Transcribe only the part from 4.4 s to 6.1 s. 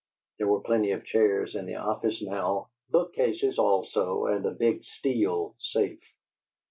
a big steel safe.